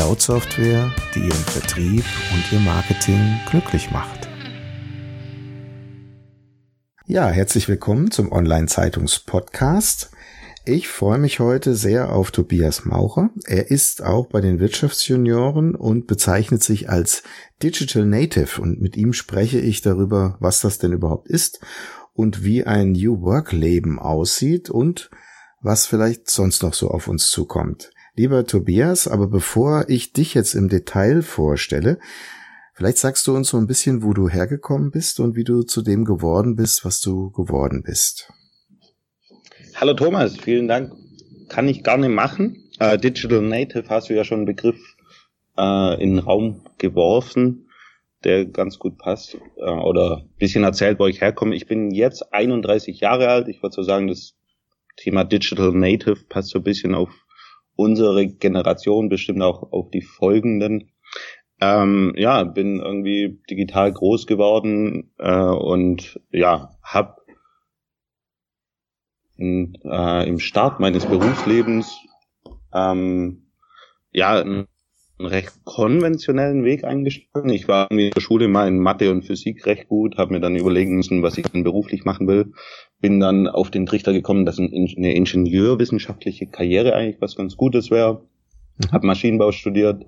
Cloud-Software, 0.00 0.90
die 1.14 1.18
Ihren 1.18 1.32
Vertrieb 1.32 2.04
und 2.32 2.52
Ihr 2.52 2.60
Marketing 2.60 3.38
glücklich 3.50 3.90
macht. 3.90 4.30
Ja, 7.04 7.28
herzlich 7.28 7.68
willkommen 7.68 8.10
zum 8.10 8.32
Online-Zeitungs-Podcast. 8.32 10.10
Ich 10.64 10.88
freue 10.88 11.18
mich 11.18 11.38
heute 11.38 11.74
sehr 11.74 12.14
auf 12.14 12.30
Tobias 12.30 12.86
Maucher. 12.86 13.28
Er 13.44 13.70
ist 13.70 14.02
auch 14.02 14.24
bei 14.28 14.40
den 14.40 14.58
Wirtschaftsjunioren 14.58 15.74
und 15.74 16.06
bezeichnet 16.06 16.64
sich 16.64 16.88
als 16.88 17.22
Digital 17.62 18.06
Native 18.06 18.58
und 18.58 18.80
mit 18.80 18.96
ihm 18.96 19.12
spreche 19.12 19.60
ich 19.60 19.82
darüber, 19.82 20.38
was 20.40 20.62
das 20.62 20.78
denn 20.78 20.94
überhaupt 20.94 21.28
ist 21.28 21.60
und 22.14 22.42
wie 22.42 22.64
ein 22.64 22.92
New 22.92 23.20
Work 23.20 23.52
Leben 23.52 23.98
aussieht 23.98 24.70
und 24.70 25.10
was 25.60 25.84
vielleicht 25.84 26.30
sonst 26.30 26.62
noch 26.62 26.72
so 26.72 26.88
auf 26.88 27.06
uns 27.06 27.28
zukommt. 27.28 27.92
Lieber 28.20 28.44
Tobias, 28.44 29.08
aber 29.08 29.28
bevor 29.28 29.86
ich 29.88 30.12
dich 30.12 30.34
jetzt 30.34 30.52
im 30.52 30.68
Detail 30.68 31.22
vorstelle, 31.22 31.98
vielleicht 32.74 32.98
sagst 32.98 33.26
du 33.26 33.34
uns 33.34 33.48
so 33.48 33.56
ein 33.56 33.66
bisschen, 33.66 34.02
wo 34.02 34.12
du 34.12 34.28
hergekommen 34.28 34.90
bist 34.90 35.20
und 35.20 35.36
wie 35.36 35.44
du 35.44 35.62
zu 35.62 35.80
dem 35.80 36.04
geworden 36.04 36.54
bist, 36.54 36.84
was 36.84 37.00
du 37.00 37.30
geworden 37.30 37.82
bist. 37.82 38.30
Hallo 39.74 39.94
Thomas, 39.94 40.36
vielen 40.36 40.68
Dank. 40.68 40.92
Kann 41.48 41.66
ich 41.66 41.82
gerne 41.82 42.10
machen. 42.10 42.62
Uh, 42.78 42.98
Digital 42.98 43.40
Native 43.40 43.88
hast 43.88 44.10
du 44.10 44.14
ja 44.14 44.22
schon 44.22 44.40
einen 44.40 44.44
Begriff 44.44 44.96
uh, 45.58 45.94
in 45.98 46.16
den 46.16 46.18
Raum 46.18 46.60
geworfen 46.76 47.68
der 48.22 48.44
ganz 48.44 48.78
gut 48.78 48.98
passt 48.98 49.38
äh, 49.56 49.62
oder 49.62 50.18
ein 50.18 50.36
bisschen 50.38 50.62
erzählt, 50.62 50.98
wo 50.98 51.06
ich 51.06 51.22
herkomme. 51.22 51.54
Ich 51.54 51.66
bin 51.66 51.90
jetzt 51.90 52.34
31 52.34 53.00
Jahre 53.00 53.28
alt. 53.28 53.48
Ich 53.48 53.62
würde 53.62 53.74
so 53.74 53.82
sagen, 53.82 54.08
das 54.08 54.34
Thema 54.98 55.24
Digital 55.24 55.72
Native 55.72 56.26
passt 56.28 56.50
so 56.50 56.58
ein 56.58 56.64
bisschen 56.64 56.94
auf 56.94 57.08
unsere 57.80 58.28
Generation, 58.28 59.08
bestimmt 59.08 59.40
auch 59.40 59.72
auf 59.72 59.90
die 59.90 60.02
folgenden. 60.02 60.92
Ähm, 61.62 62.12
ja, 62.16 62.44
bin 62.44 62.78
irgendwie 62.78 63.40
digital 63.48 63.90
groß 63.90 64.26
geworden 64.26 65.12
äh, 65.18 65.32
und 65.32 66.20
ja, 66.30 66.76
hab 66.82 67.20
in, 69.36 69.78
äh, 69.84 70.28
im 70.28 70.38
Start 70.38 70.78
meines 70.80 71.06
Berufslebens 71.06 71.98
ähm, 72.74 73.46
ja 74.12 74.44
einen 75.20 75.28
recht 75.28 75.52
konventionellen 75.64 76.64
Weg 76.64 76.84
eingeschlagen. 76.84 77.50
Ich 77.50 77.68
war 77.68 77.90
in 77.90 78.10
der 78.10 78.20
Schule 78.20 78.48
mal 78.48 78.66
in 78.66 78.78
Mathe 78.78 79.10
und 79.10 79.24
Physik 79.24 79.66
recht 79.66 79.88
gut, 79.88 80.16
habe 80.16 80.32
mir 80.32 80.40
dann 80.40 80.56
überlegen 80.56 80.96
müssen, 80.96 81.22
was 81.22 81.36
ich 81.38 81.46
dann 81.46 81.62
beruflich 81.62 82.04
machen 82.04 82.26
will. 82.26 82.52
Bin 83.00 83.20
dann 83.20 83.46
auf 83.46 83.70
den 83.70 83.86
Trichter 83.86 84.12
gekommen, 84.12 84.46
dass 84.46 84.58
eine 84.58 85.14
ingenieurwissenschaftliche 85.14 86.46
Karriere 86.46 86.94
eigentlich 86.94 87.20
was 87.20 87.36
ganz 87.36 87.56
Gutes 87.56 87.90
wäre. 87.90 88.22
Mhm. 88.78 88.92
Habe 88.92 89.06
Maschinenbau 89.06 89.52
studiert 89.52 90.06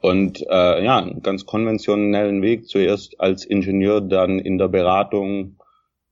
und 0.00 0.42
äh, 0.42 0.84
ja, 0.84 0.98
einen 0.98 1.22
ganz 1.22 1.46
konventionellen 1.46 2.42
Weg. 2.42 2.66
Zuerst 2.66 3.20
als 3.20 3.44
Ingenieur, 3.44 4.00
dann 4.00 4.40
in 4.40 4.58
der 4.58 4.68
Beratung 4.68 5.56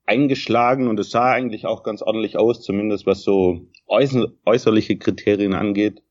eingeschlagen 0.06 0.88
und 0.88 0.98
es 1.00 1.10
sah 1.10 1.32
eigentlich 1.32 1.66
auch 1.66 1.82
ganz 1.82 2.02
ordentlich 2.02 2.38
aus, 2.38 2.62
zumindest 2.62 3.04
was 3.04 3.22
so 3.22 3.66
äußerliche 3.86 4.96
Kriterien 4.96 5.54
angeht 5.54 6.02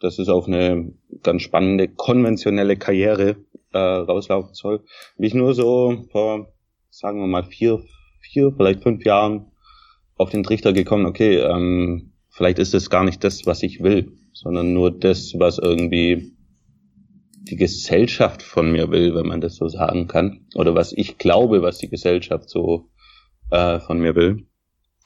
dass 0.00 0.18
es 0.18 0.28
auf 0.28 0.46
eine 0.46 0.92
ganz 1.22 1.42
spannende 1.42 1.88
konventionelle 1.88 2.76
Karriere 2.76 3.36
äh, 3.72 3.78
rauslaufen 3.78 4.54
soll. 4.54 4.84
Bin 5.16 5.26
ich 5.26 5.34
nur 5.34 5.54
so 5.54 6.04
vor, 6.10 6.52
sagen 6.90 7.20
wir 7.20 7.26
mal, 7.26 7.44
vier, 7.44 7.82
vier, 8.20 8.52
vielleicht 8.56 8.82
fünf 8.82 9.04
Jahren 9.04 9.52
auf 10.16 10.30
den 10.30 10.42
Trichter 10.42 10.72
gekommen, 10.72 11.06
okay, 11.06 11.38
ähm, 11.38 12.12
vielleicht 12.28 12.58
ist 12.58 12.74
es 12.74 12.90
gar 12.90 13.04
nicht 13.04 13.24
das, 13.24 13.46
was 13.46 13.62
ich 13.62 13.82
will, 13.82 14.12
sondern 14.32 14.72
nur 14.72 14.90
das, 14.90 15.34
was 15.38 15.58
irgendwie 15.58 16.32
die 17.42 17.56
Gesellschaft 17.56 18.42
von 18.42 18.70
mir 18.70 18.90
will, 18.90 19.14
wenn 19.14 19.26
man 19.26 19.40
das 19.40 19.56
so 19.56 19.68
sagen 19.68 20.06
kann, 20.06 20.46
oder 20.54 20.74
was 20.74 20.92
ich 20.92 21.18
glaube, 21.18 21.62
was 21.62 21.78
die 21.78 21.88
Gesellschaft 21.88 22.48
so 22.48 22.90
äh, 23.50 23.80
von 23.80 23.98
mir 23.98 24.14
will. 24.14 24.46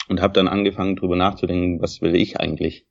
Und 0.09 0.21
habe 0.21 0.35
dann 0.35 0.49
angefangen, 0.49 0.97
drüber 0.97 1.17
nachzudenken, 1.17 1.81
was 1.81 2.03
will 2.03 2.15
ich 2.15 2.39
eigentlich? 2.39 2.87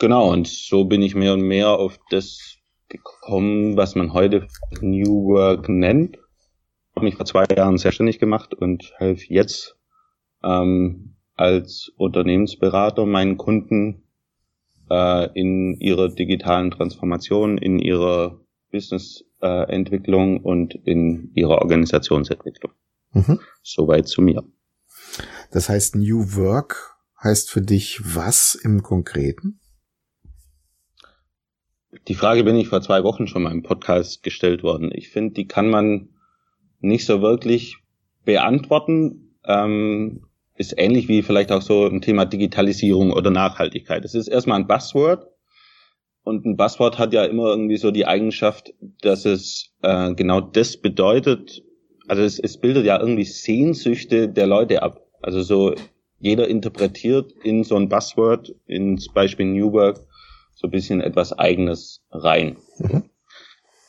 Genau, 0.00 0.32
und 0.32 0.48
so 0.48 0.86
bin 0.86 1.02
ich 1.02 1.14
mehr 1.14 1.34
und 1.34 1.42
mehr 1.42 1.68
auf 1.72 2.00
das 2.08 2.56
gekommen, 2.88 3.76
was 3.76 3.94
man 3.94 4.14
heute 4.14 4.48
New 4.80 5.26
Work 5.26 5.68
nennt. 5.68 6.16
Ich 6.16 6.96
habe 6.96 7.04
mich 7.04 7.16
vor 7.16 7.26
zwei 7.26 7.44
Jahren 7.54 7.76
selbstständig 7.76 8.18
gemacht 8.18 8.54
und 8.54 8.92
helfe 8.96 9.26
jetzt 9.28 9.76
ähm, 10.42 11.16
als 11.34 11.92
Unternehmensberater 11.98 13.04
meinen 13.04 13.36
Kunden 13.36 14.08
äh, 14.90 15.28
in 15.38 15.78
ihrer 15.80 16.08
digitalen 16.08 16.70
Transformation, 16.70 17.58
in 17.58 17.78
ihrer 17.78 18.40
Businessentwicklung 18.72 20.38
äh, 20.38 20.40
und 20.40 20.74
in 20.86 21.30
ihrer 21.34 21.58
Organisationsentwicklung. 21.58 22.72
Mhm. 23.12 23.38
Soweit 23.62 24.08
zu 24.08 24.22
mir. 24.22 24.44
Das 25.50 25.68
heißt, 25.68 25.96
New 25.96 26.36
Work 26.36 26.96
heißt 27.22 27.50
für 27.50 27.60
dich 27.60 28.00
was 28.02 28.54
im 28.54 28.82
Konkreten? 28.82 29.59
Die 32.06 32.14
Frage 32.14 32.44
bin 32.44 32.56
ich 32.56 32.68
vor 32.68 32.82
zwei 32.82 33.02
Wochen 33.02 33.26
schon 33.26 33.42
mal 33.42 33.52
im 33.52 33.64
Podcast 33.64 34.22
gestellt 34.22 34.62
worden. 34.62 34.90
Ich 34.94 35.08
finde, 35.08 35.34
die 35.34 35.48
kann 35.48 35.68
man 35.68 36.10
nicht 36.80 37.04
so 37.04 37.20
wirklich 37.20 37.78
beantworten. 38.24 39.34
Ähm, 39.44 40.26
ist 40.54 40.74
ähnlich 40.76 41.08
wie 41.08 41.22
vielleicht 41.22 41.50
auch 41.50 41.62
so 41.62 41.86
ein 41.86 42.00
Thema 42.00 42.26
Digitalisierung 42.26 43.12
oder 43.12 43.30
Nachhaltigkeit. 43.30 44.04
Es 44.04 44.14
ist 44.14 44.28
erstmal 44.28 44.60
ein 44.60 44.68
Buzzword. 44.68 45.26
Und 46.22 46.44
ein 46.44 46.56
Buzzword 46.56 46.98
hat 46.98 47.12
ja 47.12 47.24
immer 47.24 47.46
irgendwie 47.46 47.78
so 47.78 47.90
die 47.90 48.06
Eigenschaft, 48.06 48.72
dass 49.00 49.24
es 49.24 49.74
äh, 49.82 50.14
genau 50.14 50.40
das 50.40 50.76
bedeutet. 50.76 51.62
Also 52.06 52.22
es, 52.22 52.38
es 52.38 52.58
bildet 52.58 52.84
ja 52.84 53.00
irgendwie 53.00 53.24
Sehnsüchte 53.24 54.28
der 54.28 54.46
Leute 54.46 54.82
ab. 54.82 55.00
Also 55.22 55.42
so 55.42 55.74
jeder 56.18 56.46
interpretiert 56.46 57.32
in 57.42 57.64
so 57.64 57.76
ein 57.76 57.88
Buzzword, 57.88 58.54
ins 58.66 59.08
Beispiel 59.12 59.46
New 59.46 59.72
Work, 59.72 60.06
so 60.60 60.68
ein 60.68 60.70
bisschen 60.70 61.00
etwas 61.00 61.32
Eigenes 61.32 62.02
rein. 62.10 62.58
Mhm. 62.78 63.04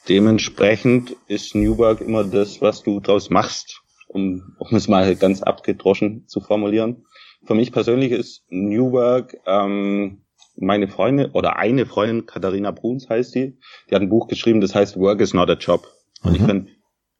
Dementsprechend 0.07 1.15
ist 1.27 1.53
New 1.53 1.77
Work 1.77 2.01
immer 2.01 2.23
das, 2.23 2.61
was 2.61 2.81
du 2.81 2.99
draus 3.01 3.29
machst, 3.29 3.81
um, 4.07 4.55
um 4.57 4.75
es 4.75 4.87
mal 4.87 5.15
ganz 5.15 5.43
abgedroschen 5.43 6.27
zu 6.27 6.39
formulieren. 6.39 7.05
Für 7.45 7.55
mich 7.55 7.71
persönlich 7.71 8.11
ist 8.11 8.43
New 8.49 8.91
Work 8.93 9.37
ähm, 9.45 10.21
meine 10.55 10.87
Freundin 10.87 11.31
oder 11.31 11.57
eine 11.57 11.85
Freundin, 11.85 12.25
Katharina 12.25 12.71
Bruns 12.71 13.09
heißt 13.09 13.35
die, 13.35 13.57
die 13.89 13.95
hat 13.95 14.01
ein 14.01 14.09
Buch 14.09 14.27
geschrieben, 14.27 14.61
das 14.61 14.73
heißt 14.73 14.97
Work 14.97 15.19
is 15.19 15.33
not 15.33 15.49
a 15.49 15.53
Job. 15.53 15.87
Und 16.23 16.31
mhm. 16.31 16.35
ich 16.37 16.43
finde, 16.43 16.71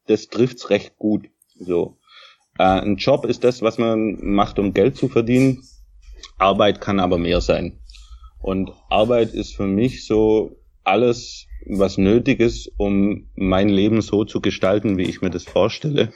das 0.06 0.28
trifft's 0.28 0.70
recht 0.70 0.96
gut. 0.96 1.26
So. 1.58 1.98
Äh, 2.58 2.64
ein 2.64 2.96
Job 2.96 3.26
ist 3.26 3.44
das, 3.44 3.60
was 3.60 3.78
man 3.78 4.18
macht, 4.22 4.58
um 4.58 4.72
Geld 4.72 4.96
zu 4.96 5.08
verdienen. 5.08 5.62
Arbeit 6.38 6.80
kann 6.80 7.00
aber 7.00 7.18
mehr 7.18 7.40
sein. 7.40 7.81
Und 8.42 8.72
Arbeit 8.90 9.34
ist 9.34 9.54
für 9.54 9.66
mich 9.66 10.04
so 10.04 10.56
alles, 10.82 11.46
was 11.66 11.96
nötig 11.96 12.40
ist, 12.40 12.72
um 12.76 13.30
mein 13.36 13.68
Leben 13.68 14.02
so 14.02 14.24
zu 14.24 14.40
gestalten, 14.40 14.98
wie 14.98 15.04
ich 15.04 15.22
mir 15.22 15.30
das 15.30 15.44
vorstelle, 15.44 16.12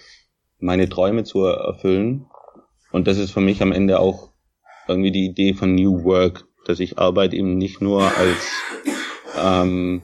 meine 0.58 0.88
Träume 0.88 1.22
zu 1.22 1.44
erfüllen. 1.44 2.26
Und 2.90 3.06
das 3.06 3.18
ist 3.18 3.30
für 3.30 3.40
mich 3.40 3.62
am 3.62 3.70
Ende 3.70 4.00
auch 4.00 4.32
irgendwie 4.88 5.12
die 5.12 5.26
Idee 5.26 5.54
von 5.54 5.76
New 5.76 6.02
Work, 6.02 6.46
dass 6.66 6.80
ich 6.80 6.98
Arbeit 6.98 7.32
eben 7.32 7.58
nicht 7.58 7.80
nur 7.80 8.02
als 8.02 8.52
ähm, 9.40 10.02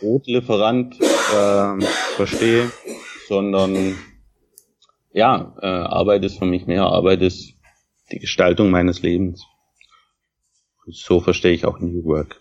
Brotlieferant 0.00 1.00
äh, 1.00 1.80
verstehe, 2.16 2.70
sondern 3.28 3.96
ja, 5.12 5.54
äh, 5.62 5.66
Arbeit 5.66 6.24
ist 6.24 6.38
für 6.38 6.46
mich 6.46 6.66
mehr. 6.66 6.84
Arbeit 6.84 7.22
ist 7.22 7.54
die 8.10 8.18
Gestaltung 8.18 8.70
meines 8.70 9.02
Lebens 9.02 9.46
so 10.86 11.20
verstehe 11.20 11.52
ich 11.52 11.64
auch 11.64 11.78
New 11.80 12.04
Work. 12.04 12.40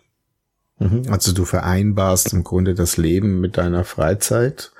Mhm. 0.78 1.04
Also 1.10 1.34
du 1.34 1.46
vereinbarst 1.46 2.34
im 2.34 2.44
Grunde 2.44 2.74
das 2.74 2.98
Leben 2.98 3.40
mit 3.40 3.58
deiner 3.58 3.84
Freizeit. 3.84 4.72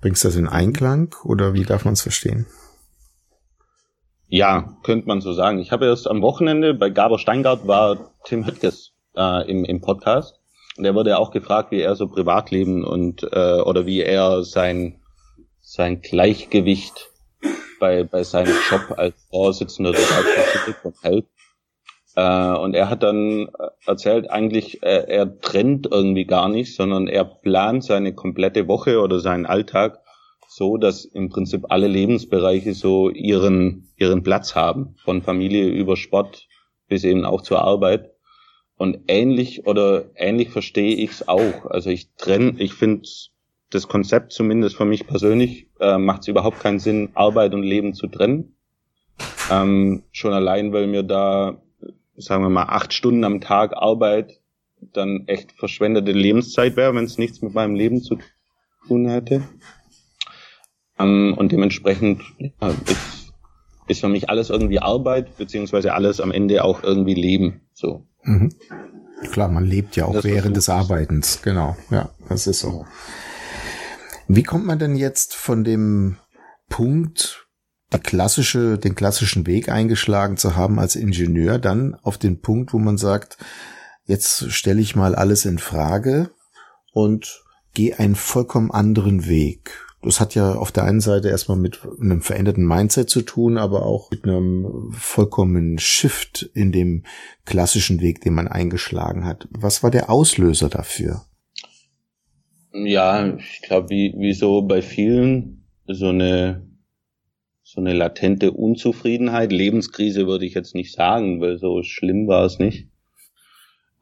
Bringst 0.00 0.24
das 0.24 0.36
in 0.36 0.48
Einklang 0.48 1.14
oder 1.24 1.54
wie 1.54 1.64
darf 1.64 1.84
man 1.84 1.94
es 1.94 2.02
verstehen? 2.02 2.46
Ja, 4.28 4.76
könnte 4.82 5.06
man 5.06 5.20
so 5.20 5.32
sagen. 5.32 5.58
Ich 5.58 5.72
habe 5.72 5.86
erst 5.86 6.08
am 6.08 6.22
Wochenende 6.22 6.74
bei 6.74 6.90
Gabor 6.90 7.18
Steingart 7.18 7.66
war 7.66 8.12
Tim 8.24 8.46
Höttges 8.46 8.92
äh, 9.14 9.48
im, 9.50 9.64
im 9.64 9.80
Podcast 9.80 10.42
der 10.78 10.94
wurde 10.94 11.18
auch 11.18 11.30
gefragt, 11.30 11.70
wie 11.70 11.80
er 11.80 11.96
so 11.96 12.08
Privatleben 12.08 12.84
und 12.84 13.22
äh, 13.30 13.60
oder 13.60 13.86
wie 13.86 14.00
er 14.00 14.42
sein 14.42 15.00
sein 15.60 16.00
Gleichgewicht 16.00 17.10
bei 17.78 18.04
bei 18.04 18.24
seinem 18.24 18.54
Job 18.70 18.94
als 18.96 19.14
Vorsitzender 19.30 19.92
des 19.92 20.10
Altpazifik 20.10 20.76
hält. 21.02 21.26
Äh, 22.14 22.52
und 22.56 22.74
er 22.74 22.90
hat 22.90 23.02
dann 23.02 23.48
erzählt, 23.86 24.30
eigentlich 24.30 24.82
äh, 24.82 25.04
er 25.08 25.40
trennt 25.40 25.88
irgendwie 25.90 26.24
gar 26.24 26.48
nicht, 26.48 26.74
sondern 26.74 27.08
er 27.08 27.24
plant 27.24 27.84
seine 27.84 28.14
komplette 28.14 28.68
Woche 28.68 29.00
oder 29.00 29.20
seinen 29.20 29.46
Alltag 29.46 30.00
so, 30.48 30.76
dass 30.76 31.06
im 31.06 31.30
Prinzip 31.30 31.64
alle 31.70 31.88
Lebensbereiche 31.88 32.74
so 32.74 33.08
ihren 33.08 33.88
ihren 33.96 34.22
Platz 34.22 34.54
haben, 34.54 34.96
von 35.02 35.22
Familie 35.22 35.66
über 35.68 35.96
Sport 35.96 36.46
bis 36.88 37.04
eben 37.04 37.24
auch 37.24 37.40
zur 37.42 37.62
Arbeit. 37.62 38.10
Und 38.76 38.98
ähnlich 39.08 39.66
oder 39.66 40.06
ähnlich 40.16 40.50
verstehe 40.50 40.96
ich 40.96 41.10
es 41.10 41.28
auch. 41.28 41.66
Also 41.66 41.88
ich 41.88 42.14
trenne, 42.16 42.54
ich 42.58 42.74
finde 42.74 43.08
das 43.70 43.88
Konzept 43.88 44.32
zumindest 44.32 44.76
für 44.76 44.84
mich 44.84 45.06
persönlich 45.06 45.68
äh, 45.80 45.98
macht 45.98 46.22
es 46.22 46.28
überhaupt 46.28 46.60
keinen 46.60 46.78
Sinn, 46.78 47.10
Arbeit 47.14 47.54
und 47.54 47.62
Leben 47.62 47.94
zu 47.94 48.08
trennen. 48.08 48.56
Ähm, 49.50 50.02
schon 50.12 50.32
allein, 50.32 50.72
weil 50.72 50.86
mir 50.86 51.02
da, 51.02 51.62
sagen 52.24 52.42
wir 52.42 52.50
mal, 52.50 52.64
acht 52.64 52.92
Stunden 52.92 53.24
am 53.24 53.40
Tag 53.40 53.72
Arbeit 53.74 54.40
dann 54.92 55.24
echt 55.26 55.52
verschwendete 55.52 56.12
Lebenszeit 56.12 56.76
wäre, 56.76 56.94
wenn 56.94 57.04
es 57.04 57.18
nichts 57.18 57.42
mit 57.42 57.54
meinem 57.54 57.74
Leben 57.74 58.02
zu 58.02 58.18
tun 58.86 59.08
hätte. 59.08 59.42
Ähm, 60.98 61.34
und 61.36 61.52
dementsprechend 61.52 62.22
ja, 62.38 62.68
ist, 62.68 63.32
ist 63.88 64.00
für 64.00 64.08
mich 64.08 64.28
alles 64.28 64.50
irgendwie 64.50 64.80
Arbeit, 64.80 65.36
beziehungsweise 65.36 65.94
alles 65.94 66.20
am 66.20 66.32
Ende 66.32 66.64
auch 66.64 66.82
irgendwie 66.82 67.14
Leben. 67.14 67.62
So. 67.72 68.06
Mhm. 68.24 68.52
Klar, 69.30 69.48
man 69.48 69.64
lebt 69.64 69.96
ja 69.96 70.06
auch 70.06 70.14
das 70.14 70.24
während 70.24 70.56
des 70.56 70.68
Arbeitens, 70.68 71.42
genau. 71.42 71.76
Ja, 71.90 72.10
das 72.28 72.46
ist 72.46 72.60
so. 72.60 72.84
Wie 74.26 74.42
kommt 74.42 74.66
man 74.66 74.78
denn 74.78 74.96
jetzt 74.96 75.34
von 75.34 75.62
dem 75.62 76.16
Punkt, 76.68 77.46
die 77.92 78.00
klassische, 78.00 78.78
den 78.78 78.94
klassischen 78.94 79.46
Weg 79.46 79.68
eingeschlagen 79.68 80.36
zu 80.36 80.56
haben 80.56 80.78
als 80.78 80.96
Ingenieur, 80.96 81.58
dann 81.58 81.94
auf 82.02 82.18
den 82.18 82.40
Punkt, 82.40 82.72
wo 82.72 82.78
man 82.78 82.98
sagt, 82.98 83.38
jetzt 84.04 84.50
stelle 84.50 84.80
ich 84.80 84.96
mal 84.96 85.14
alles 85.14 85.44
in 85.44 85.58
Frage 85.58 86.30
und 86.92 87.44
gehe 87.74 87.98
einen 87.98 88.14
vollkommen 88.14 88.70
anderen 88.70 89.26
Weg 89.26 89.82
das 90.02 90.20
hat 90.20 90.34
ja 90.34 90.54
auf 90.54 90.72
der 90.72 90.84
einen 90.84 91.00
Seite 91.00 91.28
erstmal 91.28 91.56
mit 91.56 91.80
einem 92.00 92.22
veränderten 92.22 92.66
Mindset 92.66 93.08
zu 93.08 93.22
tun, 93.22 93.56
aber 93.56 93.86
auch 93.86 94.10
mit 94.10 94.24
einem 94.24 94.90
vollkommenen 94.92 95.78
Shift 95.78 96.50
in 96.54 96.72
dem 96.72 97.04
klassischen 97.44 98.00
Weg, 98.00 98.20
den 98.20 98.34
man 98.34 98.48
eingeschlagen 98.48 99.24
hat. 99.24 99.48
Was 99.50 99.82
war 99.82 99.92
der 99.92 100.10
Auslöser 100.10 100.68
dafür? 100.68 101.22
Ja, 102.72 103.36
ich 103.36 103.62
glaube, 103.62 103.90
wie, 103.90 104.14
wie 104.18 104.32
so 104.32 104.62
bei 104.62 104.82
vielen, 104.82 105.64
so 105.86 106.08
eine, 106.08 106.66
so 107.72 107.80
eine 107.80 107.94
latente 107.94 108.52
Unzufriedenheit. 108.52 109.50
Lebenskrise 109.50 110.26
würde 110.26 110.44
ich 110.44 110.52
jetzt 110.52 110.74
nicht 110.74 110.92
sagen, 110.92 111.40
weil 111.40 111.56
so 111.56 111.82
schlimm 111.82 112.28
war 112.28 112.44
es 112.44 112.58
nicht. 112.58 112.88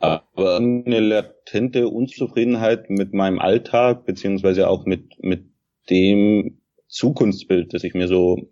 Aber 0.00 0.56
eine 0.56 0.99
latente 0.99 1.88
Unzufriedenheit 1.88 2.90
mit 2.90 3.14
meinem 3.14 3.38
Alltag, 3.38 4.06
beziehungsweise 4.06 4.69
auch 4.69 4.87
mit, 4.87 5.22
mit 5.22 5.44
dem 5.88 6.58
Zukunftsbild, 6.88 7.72
das 7.72 7.84
ich 7.84 7.94
mir 7.94 8.08
so 8.08 8.50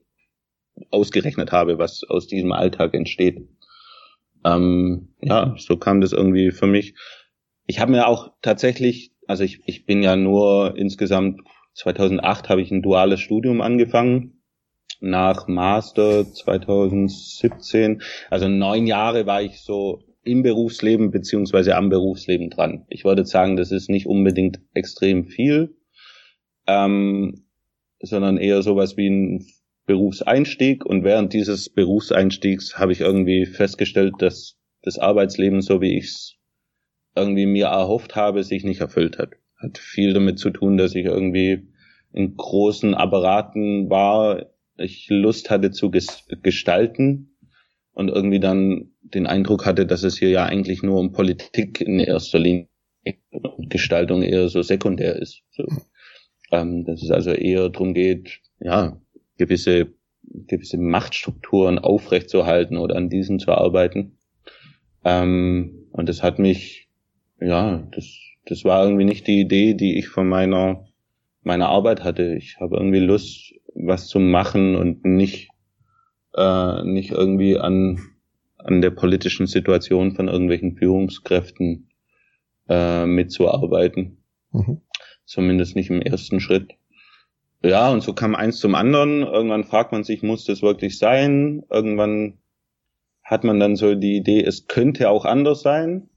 ausgerechnet 0.91 1.51
habe, 1.51 1.79
was 1.79 2.05
aus 2.05 2.29
diesem 2.29 2.53
Alltag 2.53 2.95
entsteht. 2.95 3.49
Ähm, 4.45 5.15
ja, 5.21 5.57
so 5.59 5.77
kam 5.79 6.01
das 6.01 6.13
irgendwie 6.13 6.53
für 6.53 6.69
mich. 6.69 6.95
Ich 7.67 7.81
habe 7.81 7.91
mir 7.91 8.07
auch 8.07 8.31
tatsächlich, 8.41 9.11
also 9.27 9.43
ich, 9.43 9.63
ich 9.67 9.85
bin 9.85 10.01
ja 10.01 10.15
nur 10.15 10.77
insgesamt 10.77 11.41
2008 11.75 12.49
habe 12.49 12.63
ich 12.63 12.71
ein 12.71 12.83
duales 12.83 13.19
Studium 13.19 13.61
angefangen. 13.61 14.38
Nach 15.01 15.47
Master 15.47 16.31
2017, 16.33 18.03
also 18.31 18.49
neun 18.49 18.87
Jahre 18.87 19.27
war 19.27 19.43
ich 19.43 19.61
so 19.63 20.03
im 20.25 20.43
Berufsleben 20.43 21.11
beziehungsweise 21.11 21.77
am 21.77 21.89
Berufsleben 21.89 22.51
dran. 22.51 22.85
Ich 22.89 23.05
würde 23.05 23.25
sagen, 23.25 23.57
das 23.57 23.71
ist 23.71 23.89
nicht 23.89 24.07
unbedingt 24.07 24.61
extrem 24.75 25.27
viel, 25.27 25.77
ähm, 26.67 27.45
sondern 28.01 28.37
eher 28.37 28.63
sowas 28.63 28.97
wie 28.97 29.09
ein 29.09 29.47
Berufseinstieg. 29.87 30.85
Und 30.85 31.05
während 31.05 31.33
dieses 31.33 31.71
Berufseinstiegs 31.71 32.79
habe 32.79 32.93
ich 32.93 33.01
irgendwie 33.01 33.47
festgestellt, 33.47 34.15
dass 34.19 34.59
das 34.83 34.99
Arbeitsleben, 34.99 35.63
so 35.63 35.81
wie 35.81 35.97
ich 35.97 36.05
es 36.05 36.35
irgendwie 37.17 37.47
mir 37.47 37.67
erhofft 37.67 38.15
habe, 38.15 38.45
sich 38.45 38.65
nicht 38.65 38.81
erfüllt 38.81 39.19
hat. 39.19 39.31
Hat 39.57 39.79
viel 39.79 40.13
damit 40.13 40.39
zu 40.39 40.51
tun, 40.51 40.77
dass 40.77 40.95
ich 40.95 41.07
irgendwie 41.07 41.69
in 42.13 42.37
großen 42.37 42.95
Apparaten 42.95 43.91
war, 43.91 44.47
ich 44.79 45.09
Lust 45.09 45.51
hatte 45.51 45.71
zu 45.71 45.91
gestalten 45.91 47.37
und 47.93 48.09
irgendwie 48.09 48.41
dann 48.41 48.93
den 49.03 49.27
Eindruck 49.27 49.67
hatte, 49.67 49.87
dass 49.87 50.03
es 50.03 50.19
hier 50.19 50.31
ja 50.31 50.45
eigentlich 50.45 50.83
nur 50.83 50.99
um 50.99 51.13
Politik 51.13 51.81
in 51.81 51.99
erster 51.99 52.39
Linie 52.39 52.69
und 53.31 53.71
Gestaltung 53.71 54.23
eher 54.23 54.49
so 54.49 54.63
sekundär 54.63 55.17
ist. 55.17 55.43
So 55.51 55.65
ähm, 56.51 56.85
dass 56.85 57.03
es 57.03 57.11
also 57.11 57.31
eher 57.31 57.69
darum 57.69 57.95
geht, 57.95 58.41
ja, 58.61 59.01
gewisse, 59.37 59.93
gewisse 60.23 60.79
Machtstrukturen 60.79 61.79
aufrechtzuerhalten 61.79 62.77
oder 62.77 62.97
an 62.97 63.09
diesen 63.09 63.39
zu 63.39 63.53
arbeiten. 63.53 64.19
Ähm, 65.05 65.89
und 65.93 66.09
das 66.09 66.23
hat 66.23 66.39
mich, 66.39 66.89
ja, 67.41 67.87
das, 67.93 68.07
das 68.47 68.65
war 68.65 68.85
irgendwie 68.85 69.05
nicht 69.05 69.27
die 69.27 69.41
Idee, 69.41 69.75
die 69.75 69.99
ich 69.99 70.09
von 70.09 70.29
meiner, 70.29 70.87
meiner 71.43 71.69
Arbeit 71.69 72.03
hatte. 72.03 72.35
Ich 72.35 72.59
habe 72.61 72.77
irgendwie 72.77 73.01
Lust, 73.01 73.55
was 73.75 74.09
zu 74.09 74.19
machen 74.19 74.77
und 74.77 75.05
nicht, 75.05 75.51
äh, 76.35 76.83
nicht 76.85 77.11
irgendwie 77.11 77.59
an, 77.59 78.01
an 78.59 78.81
der 78.81 78.91
politischen 78.91 79.47
Situation 79.47 80.15
von 80.15 80.29
irgendwelchen 80.29 80.77
Führungskräften 80.77 81.91
äh, 82.69 83.07
mitzuarbeiten. 83.07 84.19
Mhm. 84.53 84.81
Zumindest 85.25 85.77
nicht 85.77 85.91
im 85.91 86.03
ersten 86.03 86.41
Schritt. 86.41 86.75
Ja, 87.63 87.91
und 87.91 88.03
so 88.03 88.13
kam 88.13 88.35
eins 88.35 88.61
zum 88.61 88.75
anderen. 88.75 89.23
Irgendwann 89.23 89.65
fragt 89.65 89.93
man 89.93 90.05
sich, 90.05 90.23
muss 90.23 90.45
das 90.45 90.63
wirklich 90.63 90.99
sein? 90.99 91.65
Irgendwann 91.71 92.39
hat 93.25 93.45
man 93.45 93.61
dann 93.61 93.77
so 93.77 93.95
die 93.95 94.17
Idee, 94.17 94.43
es 94.43 94.69
könnte 94.69 95.11
auch 95.11 95.25
anders 95.25 95.61
sein. 95.61 96.09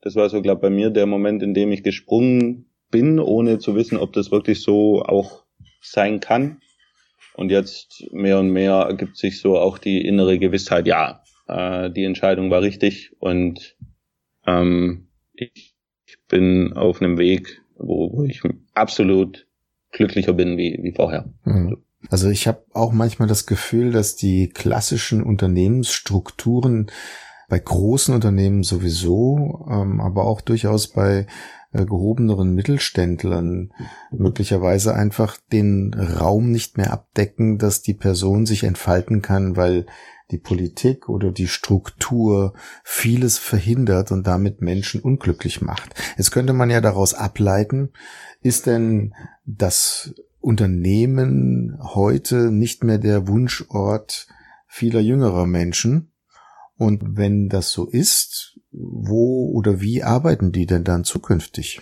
Das 0.00 0.16
war 0.16 0.28
so, 0.28 0.42
glaube 0.42 0.62
bei 0.62 0.70
mir 0.70 0.90
der 0.90 1.06
Moment, 1.06 1.42
in 1.42 1.54
dem 1.54 1.72
ich 1.72 1.82
gesprungen 1.82 2.70
bin, 2.90 3.20
ohne 3.20 3.58
zu 3.58 3.74
wissen, 3.74 3.98
ob 3.98 4.12
das 4.12 4.30
wirklich 4.30 4.62
so 4.62 5.02
auch 5.02 5.44
sein 5.80 6.20
kann. 6.20 6.60
Und 7.38 7.52
jetzt 7.52 8.04
mehr 8.10 8.40
und 8.40 8.50
mehr 8.50 8.72
ergibt 8.88 9.16
sich 9.16 9.40
so 9.40 9.56
auch 9.56 9.78
die 9.78 10.04
innere 10.04 10.40
Gewissheit, 10.40 10.88
ja, 10.88 11.22
äh, 11.46 11.88
die 11.88 12.02
Entscheidung 12.02 12.50
war 12.50 12.62
richtig 12.62 13.12
und 13.20 13.76
ähm, 14.44 15.06
ich 15.34 15.76
bin 16.26 16.72
auf 16.72 17.00
einem 17.00 17.16
Weg, 17.16 17.62
wo, 17.76 18.12
wo 18.12 18.24
ich 18.24 18.42
absolut 18.74 19.46
glücklicher 19.92 20.32
bin 20.32 20.58
wie, 20.58 20.80
wie 20.82 20.92
vorher. 20.92 21.32
Mhm. 21.44 21.84
Also 22.10 22.28
ich 22.28 22.48
habe 22.48 22.64
auch 22.72 22.90
manchmal 22.90 23.28
das 23.28 23.46
Gefühl, 23.46 23.92
dass 23.92 24.16
die 24.16 24.48
klassischen 24.48 25.22
Unternehmensstrukturen 25.22 26.90
bei 27.48 27.60
großen 27.60 28.12
Unternehmen 28.16 28.64
sowieso, 28.64 29.64
ähm, 29.70 30.00
aber 30.00 30.24
auch 30.24 30.40
durchaus 30.40 30.88
bei 30.88 31.28
äh, 31.72 31.84
gehobeneren 31.84 32.54
Mittelständlern 32.54 33.72
möglicherweise 34.10 34.94
einfach 34.94 35.36
den 35.52 35.94
Raum 35.94 36.50
nicht 36.50 36.78
mehr 36.78 36.92
abdecken, 36.92 37.58
dass 37.58 37.82
die 37.82 37.94
Person 37.94 38.46
sich 38.46 38.64
entfalten 38.64 39.22
kann, 39.22 39.56
weil 39.56 39.86
die 40.30 40.38
Politik 40.38 41.08
oder 41.08 41.30
die 41.30 41.48
Struktur 41.48 42.54
vieles 42.84 43.38
verhindert 43.38 44.12
und 44.12 44.26
damit 44.26 44.60
Menschen 44.60 45.00
unglücklich 45.00 45.62
macht. 45.62 45.94
Jetzt 46.16 46.30
könnte 46.30 46.52
man 46.52 46.70
ja 46.70 46.80
daraus 46.80 47.14
ableiten, 47.14 47.90
ist 48.42 48.66
denn 48.66 49.14
das 49.46 50.14
Unternehmen 50.40 51.78
heute 51.80 52.50
nicht 52.50 52.84
mehr 52.84 52.98
der 52.98 53.26
Wunschort 53.26 54.28
vieler 54.66 55.00
jüngerer 55.00 55.46
Menschen? 55.46 56.12
Und 56.76 57.16
wenn 57.16 57.48
das 57.48 57.70
so 57.70 57.86
ist, 57.86 58.57
wo 58.80 59.50
oder 59.54 59.80
wie 59.80 60.02
arbeiten 60.02 60.52
die 60.52 60.66
denn 60.66 60.84
dann 60.84 61.04
zukünftig? 61.04 61.80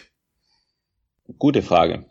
Gute 1.39 1.63
Frage. 1.63 2.07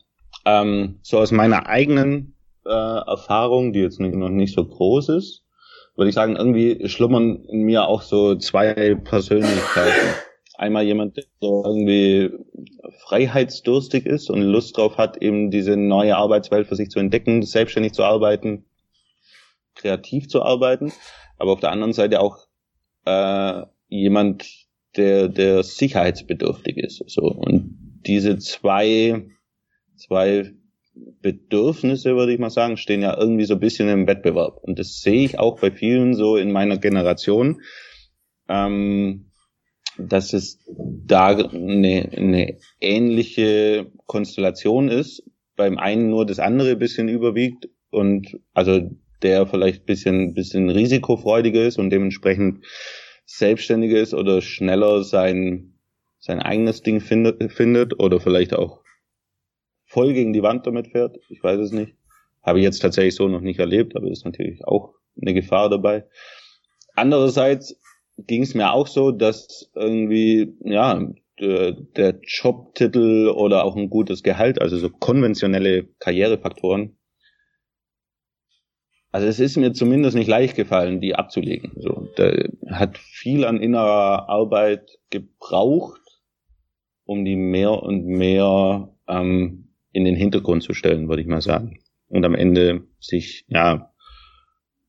Ähm, 0.45 0.99
so 1.01 1.19
aus 1.19 1.31
meiner 1.31 1.67
eigenen 1.67 2.35
äh, 2.65 2.69
Erfahrung, 2.69 3.73
die 3.73 3.79
jetzt 3.79 3.99
noch 3.99 4.29
nicht 4.29 4.53
so 4.53 4.65
groß 4.65 5.09
ist, 5.09 5.43
würde 5.95 6.09
ich 6.09 6.15
sagen, 6.15 6.35
irgendwie 6.35 6.87
schlummern 6.89 7.45
in 7.45 7.61
mir 7.61 7.87
auch 7.87 8.01
so 8.01 8.35
zwei 8.35 8.95
Persönlichkeiten. 8.95 10.13
Einmal 10.57 10.83
jemand, 10.83 11.17
der 11.17 11.23
so 11.39 11.63
irgendwie 11.65 12.31
freiheitsdurstig 12.99 14.05
ist 14.05 14.29
und 14.29 14.41
Lust 14.41 14.77
drauf 14.77 14.97
hat, 14.97 15.21
eben 15.21 15.51
diese 15.51 15.77
neue 15.77 16.15
Arbeitswelt 16.15 16.67
für 16.67 16.75
sich 16.75 16.89
zu 16.89 16.99
entdecken, 16.99 17.41
selbstständig 17.43 17.93
zu 17.93 18.03
arbeiten, 18.03 18.65
kreativ 19.75 20.27
zu 20.27 20.41
arbeiten, 20.41 20.93
aber 21.37 21.51
auf 21.51 21.59
der 21.59 21.71
anderen 21.71 21.93
Seite 21.93 22.21
auch 22.21 22.37
äh, 23.05 23.63
jemand, 23.89 24.64
der, 24.97 25.27
der 25.27 25.63
sicherheitsbedürftig 25.63 26.77
ist. 26.77 27.03
So. 27.07 27.23
Und 27.23 28.01
diese 28.05 28.37
zwei, 28.37 29.25
zwei 29.95 30.53
Bedürfnisse, 31.21 32.15
würde 32.15 32.33
ich 32.33 32.39
mal 32.39 32.49
sagen, 32.49 32.77
stehen 32.77 33.01
ja 33.01 33.17
irgendwie 33.17 33.45
so 33.45 33.55
ein 33.55 33.59
bisschen 33.59 33.89
im 33.89 34.07
Wettbewerb. 34.07 34.57
Und 34.61 34.79
das 34.79 35.01
sehe 35.01 35.25
ich 35.25 35.39
auch 35.39 35.59
bei 35.59 35.71
vielen 35.71 36.13
so 36.13 36.37
in 36.37 36.51
meiner 36.51 36.77
Generation, 36.77 37.61
ähm, 38.47 39.31
dass 39.97 40.33
es 40.33 40.59
da 40.67 41.35
eine, 41.35 42.09
eine 42.15 42.57
ähnliche 42.79 43.91
Konstellation 44.05 44.89
ist. 44.89 45.23
Beim 45.55 45.77
einen 45.77 46.09
nur 46.09 46.25
das 46.25 46.39
andere 46.39 46.71
ein 46.71 46.79
bisschen 46.79 47.07
überwiegt 47.07 47.69
und 47.89 48.39
also 48.53 48.89
der 49.21 49.47
vielleicht 49.47 49.85
bisschen, 49.85 50.33
bisschen 50.33 50.69
risikofreudiger 50.69 51.65
ist 51.65 51.77
und 51.77 51.89
dementsprechend 51.89 52.65
selbstständiger 53.25 53.99
ist 53.99 54.13
oder 54.13 54.41
schneller 54.41 55.03
sein, 55.03 55.79
sein 56.19 56.39
eigenes 56.39 56.81
Ding 56.81 57.01
findet, 57.01 57.51
findet 57.51 57.99
oder 57.99 58.19
vielleicht 58.19 58.53
auch 58.53 58.81
voll 59.85 60.13
gegen 60.13 60.33
die 60.33 60.43
Wand 60.43 60.65
damit 60.67 60.89
fährt. 60.89 61.17
Ich 61.29 61.43
weiß 61.43 61.59
es 61.59 61.71
nicht. 61.71 61.95
Habe 62.41 62.59
ich 62.59 62.63
jetzt 62.63 62.79
tatsächlich 62.79 63.15
so 63.15 63.27
noch 63.27 63.41
nicht 63.41 63.59
erlebt, 63.59 63.95
aber 63.95 64.07
ist 64.07 64.25
natürlich 64.25 64.65
auch 64.65 64.93
eine 65.19 65.33
Gefahr 65.33 65.69
dabei. 65.69 66.05
Andererseits 66.95 67.79
ging 68.17 68.43
es 68.43 68.53
mir 68.53 68.71
auch 68.71 68.87
so, 68.87 69.11
dass 69.11 69.71
irgendwie, 69.75 70.55
ja, 70.63 71.11
der, 71.39 72.19
Jobtitel 72.21 73.29
oder 73.29 73.65
auch 73.65 73.75
ein 73.75 73.89
gutes 73.89 74.23
Gehalt, 74.23 74.61
also 74.61 74.77
so 74.77 74.89
konventionelle 74.89 75.87
Karrierefaktoren, 75.99 76.97
also 79.15 79.27
es 79.27 79.39
ist 79.39 79.55
mir 79.55 79.71
zumindest 79.71 80.13
nicht 80.17 80.27
leicht 80.27 80.57
gefallen, 80.57 80.99
die 80.99 81.15
abzulegen. 81.15 81.71
So, 81.77 82.09
der 82.17 82.49
hat 82.67 82.97
viel 82.97 83.45
an 83.45 83.61
innerer 83.61 84.27
Arbeit 84.27 84.99
gebraucht, 85.09 86.01
um 87.05 87.23
die 87.23 87.37
mehr 87.37 87.81
und 87.81 88.05
mehr 88.05 88.93
ähm, 89.07 89.69
in 89.93 90.03
den 90.03 90.17
Hintergrund 90.17 90.63
zu 90.63 90.73
stellen, 90.73 91.07
würde 91.07 91.21
ich 91.21 91.29
mal 91.29 91.39
sagen. 91.39 91.79
Und 92.09 92.25
am 92.25 92.35
Ende 92.35 92.89
sich 92.99 93.45
ja 93.47 93.93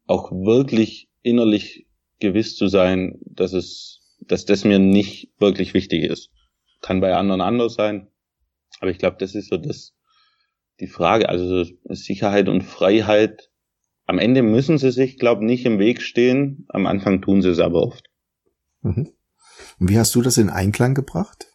auch 0.08 0.32
wirklich 0.32 1.08
innerlich 1.22 1.86
gewiss 2.18 2.56
zu 2.56 2.66
sein, 2.66 3.20
dass 3.26 3.52
es, 3.52 4.18
dass 4.18 4.44
das 4.44 4.64
mir 4.64 4.80
nicht 4.80 5.30
wirklich 5.38 5.72
wichtig 5.72 6.02
ist. 6.02 6.32
Kann 6.80 7.00
bei 7.00 7.14
anderen 7.14 7.42
anders 7.42 7.74
sein, 7.74 8.08
aber 8.80 8.90
ich 8.90 8.98
glaube, 8.98 9.18
das 9.20 9.36
ist 9.36 9.50
so 9.50 9.56
das 9.56 9.94
die 10.80 10.88
Frage. 10.88 11.28
Also 11.28 11.64
Sicherheit 11.84 12.48
und 12.48 12.62
Freiheit 12.62 13.50
am 14.06 14.18
Ende 14.18 14.42
müssen 14.42 14.78
sie 14.78 14.92
sich, 14.92 15.18
glaube 15.18 15.42
ich, 15.42 15.46
nicht 15.46 15.66
im 15.66 15.78
Weg 15.78 16.00
stehen. 16.00 16.64
Am 16.68 16.86
Anfang 16.86 17.20
tun 17.20 17.42
sie 17.42 17.50
es 17.50 17.58
aber 17.58 17.82
oft. 17.82 18.08
Mhm. 18.82 19.10
Und 19.80 19.90
wie 19.90 19.98
hast 19.98 20.14
du 20.14 20.22
das 20.22 20.38
in 20.38 20.48
Einklang 20.48 20.94
gebracht? 20.94 21.48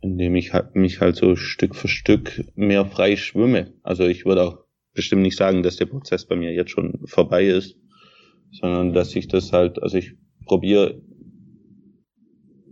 Indem 0.00 0.34
ich 0.34 0.52
halt, 0.52 0.74
mich 0.74 1.00
halt 1.00 1.16
so 1.16 1.34
Stück 1.34 1.74
für 1.74 1.88
Stück 1.88 2.44
mehr 2.54 2.84
frei 2.84 3.16
schwimme. 3.16 3.72
Also 3.82 4.04
ich 4.04 4.26
würde 4.26 4.42
auch 4.42 4.58
bestimmt 4.92 5.22
nicht 5.22 5.38
sagen, 5.38 5.62
dass 5.62 5.76
der 5.76 5.86
Prozess 5.86 6.26
bei 6.26 6.36
mir 6.36 6.52
jetzt 6.52 6.70
schon 6.70 7.00
vorbei 7.06 7.46
ist, 7.46 7.78
sondern 8.50 8.92
dass 8.92 9.16
ich 9.16 9.28
das 9.28 9.52
halt, 9.52 9.82
also 9.82 9.96
ich 9.96 10.14
probiere 10.44 11.00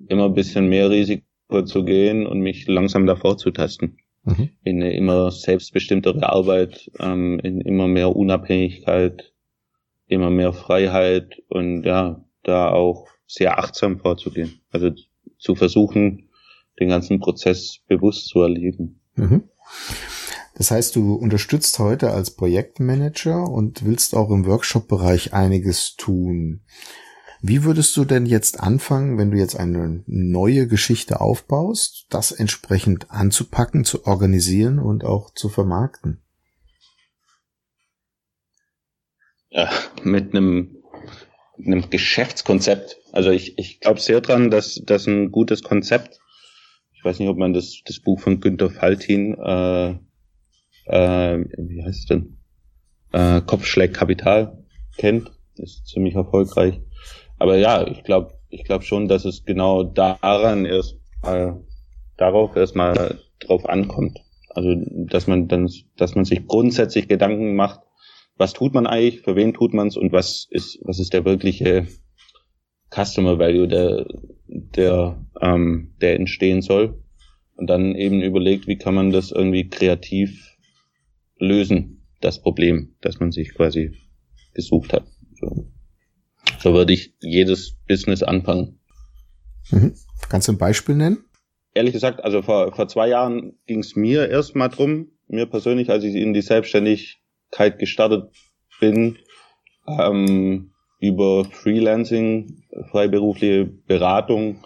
immer 0.09 0.27
ein 0.27 0.35
bisschen 0.35 0.69
mehr 0.69 0.91
Risiko 0.91 1.25
zu 1.65 1.85
gehen 1.85 2.27
und 2.27 2.41
mich 2.41 2.67
langsam 2.67 3.07
davor 3.07 3.39
zu 3.39 3.51
tasten 3.51 3.97
mhm. 4.25 4.51
in 4.63 4.83
eine 4.83 4.95
immer 4.95 5.31
selbstbestimmtere 5.31 6.29
Arbeit, 6.29 6.91
ähm, 6.99 7.39
in 7.41 7.61
immer 7.61 7.89
mehr 7.89 8.15
Unabhängigkeit, 8.15 9.33
immer 10.07 10.31
mehr 10.31 10.53
Freiheit 10.53 11.43
und 11.49 11.85
ja, 11.85 12.25
da 12.43 12.71
auch 12.71 13.07
sehr 13.27 13.59
achtsam 13.59 13.99
vorzugehen. 14.01 14.61
Also 14.71 14.91
zu 15.39 15.55
versuchen, 15.55 16.29
den 16.79 16.89
ganzen 16.89 17.21
Prozess 17.21 17.79
bewusst 17.87 18.29
zu 18.29 18.41
erleben. 18.41 19.01
Mhm. 19.15 19.45
Das 20.55 20.71
heißt, 20.71 20.97
du 20.97 21.15
unterstützt 21.15 21.79
heute 21.79 22.11
als 22.11 22.33
Projektmanager 22.33 23.49
und 23.49 23.85
willst 23.85 24.15
auch 24.15 24.31
im 24.31 24.45
Workshop-Bereich 24.47 25.33
einiges 25.33 25.97
tun. 25.97 26.61
Wie 27.43 27.65
würdest 27.65 27.97
du 27.97 28.05
denn 28.05 28.27
jetzt 28.27 28.61
anfangen, 28.61 29.17
wenn 29.17 29.31
du 29.31 29.39
jetzt 29.39 29.57
eine 29.57 30.03
neue 30.07 30.67
Geschichte 30.67 31.23
aufbaust, 31.23 32.07
das 32.11 32.33
entsprechend 32.33 33.11
anzupacken, 33.11 33.85
zu 33.85 34.07
organisieren 34.07 34.79
und 34.79 35.05
auch 35.05 35.33
zu 35.33 35.49
vermarkten? 35.49 36.21
Ja, 39.49 39.71
mit 40.03 40.35
einem, 40.35 40.77
einem 41.57 41.89
Geschäftskonzept. 41.89 42.99
Also 43.11 43.31
ich, 43.31 43.59
ich 43.59 43.81
glaube 43.81 44.01
sehr 44.01 44.21
dran, 44.21 44.51
dass 44.51 44.81
das 44.85 45.07
ein 45.07 45.33
gutes 45.33 45.63
Konzept. 45.63 46.21
Ich 46.93 47.03
weiß 47.03 47.19
nicht, 47.19 47.29
ob 47.29 47.39
man 47.39 47.55
das, 47.55 47.81
das 47.87 48.01
Buch 48.01 48.21
von 48.21 48.41
Günter 48.41 48.69
Faltin, 48.69 49.35
äh, 49.39 49.91
äh, 50.85 51.39
wie 51.57 51.83
heißt 51.83 52.01
es 52.01 52.07
denn? 52.07 52.37
Äh, 53.13 53.41
Kopfschläg 53.41 53.99
kennt. 54.99 55.33
Ist 55.57 55.87
ziemlich 55.87 56.15
erfolgreich 56.15 56.81
aber 57.41 57.57
ja, 57.57 57.87
ich 57.87 58.05
glaube, 58.05 58.35
ich 58.51 58.65
glaube 58.65 58.85
schon, 58.85 59.09
dass 59.09 59.25
es 59.25 59.45
genau 59.45 59.83
daran 59.83 60.67
erst 60.67 60.99
äh, 61.25 61.53
darauf 62.19 62.55
erstmal 62.55 63.19
drauf 63.41 63.67
ankommt. 63.67 64.21
Also 64.51 64.75
dass 64.77 65.27
man 65.27 65.49
dann, 65.49 65.71
dass 65.97 66.15
man 66.15 66.27
sich 66.27 66.47
grundsätzlich 66.47 67.09
Gedanken 67.09 67.55
macht, 67.55 67.81
was 68.37 68.53
tut 68.53 68.75
man 68.75 68.87
eigentlich, 68.87 69.23
für 69.23 69.37
wen 69.37 69.55
tut 69.55 69.73
man 69.73 69.89
es 69.89 69.97
und 69.97 70.13
was 70.13 70.47
ist, 70.51 70.79
was 70.83 70.99
ist 70.99 71.15
der 71.15 71.25
wirkliche 71.25 71.87
Customer 72.91 73.39
Value, 73.39 73.69
der, 73.69 74.07
der, 74.47 75.27
ähm, 75.41 75.95
der 76.03 76.17
entstehen 76.17 76.61
soll. 76.61 77.03
Und 77.57 77.69
dann 77.69 77.95
eben 77.95 78.21
überlegt, 78.21 78.67
wie 78.67 78.77
kann 78.77 78.95
man 78.95 79.13
das 79.13 79.31
irgendwie 79.31 79.69
kreativ 79.69 80.57
lösen, 81.39 82.07
das 82.21 82.43
Problem, 82.43 82.97
das 83.01 83.19
man 83.19 83.33
sich 83.33 83.55
quasi 83.55 83.93
gesucht 84.53 84.93
hat. 84.93 85.07
So. 85.35 85.71
So 86.59 86.75
würde 86.75 86.93
ich 86.93 87.15
jedes 87.21 87.77
Business 87.89 88.23
anfangen. 88.23 88.79
Mhm. 89.71 89.95
Kannst 90.29 90.49
du 90.49 90.53
ein 90.53 90.59
Beispiel 90.59 90.95
nennen? 90.95 91.25
Ehrlich 91.75 91.93
gesagt, 91.93 92.25
also 92.25 92.43
vor, 92.43 92.75
vor 92.75 92.89
zwei 92.89 93.09
Jahren 93.09 93.55
ging 93.67 93.81
es 93.81 93.97
mir 93.97 94.29
erstmal 94.29 94.69
drum, 94.69 95.13
mir 95.29 95.47
persönlich, 95.47 95.91
als 95.91 96.05
ich 96.05 96.15
in 96.17 96.35
die 96.35 96.43
Selbstständigkeit 96.43 97.79
gestartet 97.79 98.31
bin, 98.81 99.19
ähm, 99.87 100.73
über 100.99 101.45
Freelancing, 101.45 102.65
freiberufliche 102.91 103.65
Beratung, 103.65 104.65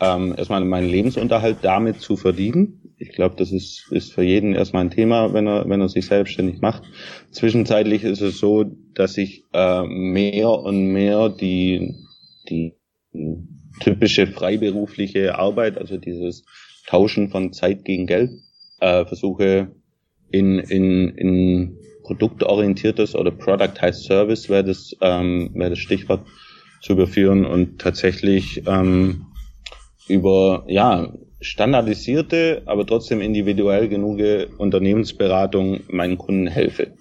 ähm, 0.00 0.34
erstmal 0.36 0.64
meinen 0.64 0.88
Lebensunterhalt 0.88 1.58
damit 1.62 2.00
zu 2.00 2.16
verdienen 2.16 2.85
ich 3.06 3.14
glaube, 3.14 3.36
das 3.36 3.52
ist, 3.52 3.86
ist 3.90 4.12
für 4.12 4.22
jeden 4.22 4.54
erstmal 4.54 4.84
ein 4.84 4.90
Thema, 4.90 5.32
wenn 5.32 5.46
er, 5.46 5.68
wenn 5.68 5.80
er 5.80 5.88
sich 5.88 6.06
selbstständig 6.06 6.60
macht. 6.60 6.82
Zwischenzeitlich 7.30 8.02
ist 8.02 8.20
es 8.20 8.38
so, 8.38 8.64
dass 8.94 9.16
ich 9.16 9.44
äh, 9.52 9.82
mehr 9.84 10.50
und 10.50 10.86
mehr 10.92 11.28
die, 11.28 11.94
die 12.48 12.74
typische 13.80 14.26
freiberufliche 14.26 15.38
Arbeit, 15.38 15.78
also 15.78 15.96
dieses 15.96 16.44
Tauschen 16.86 17.28
von 17.28 17.52
Zeit 17.52 17.84
gegen 17.84 18.06
Geld, 18.06 18.30
äh, 18.80 19.04
versuche 19.04 19.70
in, 20.30 20.58
in, 20.58 21.10
in 21.10 21.78
produktorientiertes 22.02 23.14
oder 23.14 23.30
Product 23.30 23.80
heißt 23.80 24.04
Service 24.04 24.48
wäre 24.48 24.64
das, 24.64 24.96
ähm, 25.00 25.50
wäre 25.54 25.70
das 25.70 25.78
Stichwort 25.78 26.26
zu 26.82 26.92
überführen 26.92 27.44
und 27.44 27.80
tatsächlich 27.80 28.62
ähm, 28.66 29.26
über 30.08 30.64
ja 30.68 31.12
standardisierte, 31.40 32.62
aber 32.66 32.86
trotzdem 32.86 33.20
individuell 33.20 33.88
genug 33.88 34.20
Unternehmensberatung 34.58 35.80
meinen 35.88 36.18
Kunden 36.18 36.46
helfe. 36.46 36.94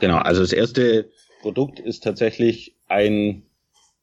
Genau, 0.00 0.18
also 0.18 0.40
das 0.40 0.52
erste 0.52 1.10
Produkt 1.42 1.78
ist 1.78 2.02
tatsächlich 2.02 2.76
ein 2.88 3.42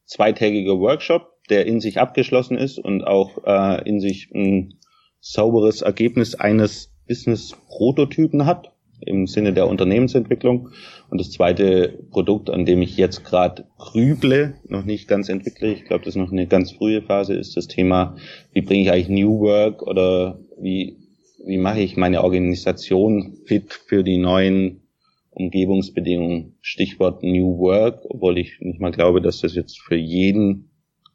zweitägiger 0.04 0.78
Workshop, 0.78 1.32
der 1.50 1.66
in 1.66 1.80
sich 1.80 1.98
abgeschlossen 1.98 2.56
ist 2.56 2.78
und 2.78 3.04
auch 3.04 3.44
äh, 3.44 3.88
in 3.88 4.00
sich 4.00 4.30
ein 4.32 4.78
sauberes 5.20 5.82
Ergebnis 5.82 6.34
eines 6.34 6.92
Business-Prototypen 7.08 8.46
hat 8.46 8.72
im 9.00 9.26
Sinne 9.26 9.52
der 9.52 9.68
Unternehmensentwicklung. 9.68 10.70
Und 11.10 11.20
das 11.20 11.30
zweite 11.30 11.98
Produkt, 12.10 12.50
an 12.50 12.64
dem 12.64 12.82
ich 12.82 12.96
jetzt 12.96 13.24
gerade 13.24 13.66
grüble, 13.78 14.54
noch 14.68 14.84
nicht 14.84 15.08
ganz 15.08 15.28
entwickle, 15.28 15.72
ich 15.72 15.84
glaube, 15.84 16.04
das 16.04 16.14
ist 16.14 16.20
noch 16.20 16.32
eine 16.32 16.46
ganz 16.46 16.72
frühe 16.72 17.02
Phase, 17.02 17.34
ist 17.34 17.56
das 17.56 17.68
Thema, 17.68 18.16
wie 18.52 18.62
bringe 18.62 18.82
ich 18.82 18.90
eigentlich 18.90 19.08
New 19.08 19.40
Work 19.40 19.82
oder 19.82 20.40
wie, 20.60 20.98
wie 21.46 21.58
mache 21.58 21.80
ich 21.80 21.96
meine 21.96 22.22
Organisation 22.22 23.38
fit 23.46 23.72
für 23.72 24.04
die 24.04 24.18
neuen 24.18 24.82
Umgebungsbedingungen. 25.30 26.56
Stichwort 26.60 27.22
New 27.22 27.58
Work, 27.58 28.04
obwohl 28.08 28.38
ich 28.38 28.58
nicht 28.60 28.80
mal 28.80 28.90
glaube, 28.90 29.22
dass 29.22 29.40
das 29.40 29.54
jetzt 29.54 29.78
für 29.80 29.96
jeden 29.96 30.70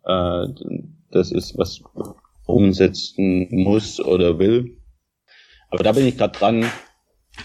äh, 0.06 0.46
das 1.12 1.32
ist, 1.32 1.58
was 1.58 1.82
umsetzen 2.46 3.48
muss 3.52 4.00
oder 4.00 4.40
will. 4.40 4.78
Aber 5.70 5.84
da 5.84 5.92
bin 5.92 6.06
ich 6.06 6.18
gerade 6.18 6.38
dran, 6.38 6.66